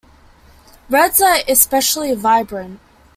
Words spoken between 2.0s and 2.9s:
vibrant.